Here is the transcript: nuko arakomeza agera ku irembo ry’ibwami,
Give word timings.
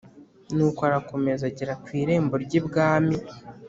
nuko 0.55 0.81
arakomeza 0.89 1.43
agera 1.49 1.73
ku 1.83 1.87
irembo 2.01 2.35
ry’ibwami, 2.43 3.15